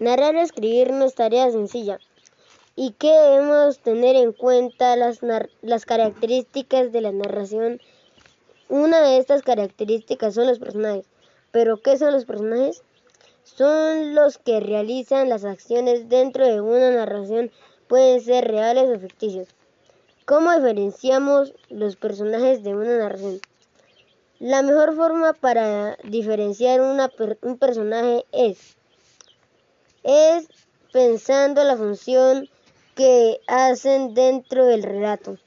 Narrar 0.00 0.34
y 0.34 0.40
escribir 0.40 0.92
no 0.92 1.04
es 1.04 1.14
tarea 1.14 1.50
sencilla 1.50 2.00
y 2.74 2.92
que 2.92 3.12
debemos 3.12 3.80
tener 3.80 4.16
en 4.16 4.32
cuenta 4.32 4.96
las, 4.96 5.20
las 5.60 5.84
características 5.84 6.90
de 6.90 7.02
la 7.02 7.12
narración. 7.12 7.78
Una 8.70 9.02
de 9.02 9.18
estas 9.18 9.42
características 9.42 10.34
son 10.34 10.46
los 10.46 10.58
personajes. 10.58 11.04
¿Pero 11.52 11.82
qué 11.82 11.98
son 11.98 12.14
los 12.14 12.24
personajes? 12.24 12.82
Son 13.44 14.14
los 14.14 14.38
que 14.38 14.60
realizan 14.60 15.28
las 15.28 15.44
acciones 15.44 16.08
dentro 16.08 16.46
de 16.46 16.62
una 16.62 16.90
narración, 16.90 17.50
pueden 17.86 18.22
ser 18.22 18.48
reales 18.48 18.88
o 18.88 18.98
ficticios. 18.98 19.48
¿Cómo 20.24 20.50
diferenciamos 20.54 21.52
los 21.68 21.96
personajes 21.96 22.62
de 22.62 22.74
una 22.74 22.96
narración? 22.96 23.40
La 24.38 24.62
mejor 24.62 24.96
forma 24.96 25.34
para 25.34 25.98
diferenciar 26.04 26.80
un 26.80 27.58
personaje 27.58 28.24
es, 28.32 28.78
es 30.04 30.48
pensando 30.92 31.64
la 31.64 31.76
función 31.76 32.48
que 32.94 33.40
hacen 33.46 34.14
dentro 34.14 34.66
del 34.66 34.82
relato. 34.82 35.38